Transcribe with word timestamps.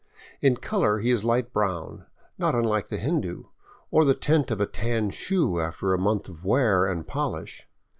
In 0.41 0.55
color 0.57 0.97
he 0.97 1.11
is 1.11 1.23
light 1.23 1.53
brown, 1.53 2.07
not 2.39 2.55
unlike 2.55 2.87
the 2.87 2.97
Hindu— 2.97 3.43
or 3.91 4.03
the 4.03 4.15
tint 4.15 4.49
of 4.49 4.59
a 4.59 4.65
tan 4.65 5.11
shoe 5.11 5.59
after 5.59 5.93
a 5.93 5.99
month 5.99 6.27
of 6.27 6.43
wear 6.43 6.87
and 6.87 7.05
polish. 7.05 7.67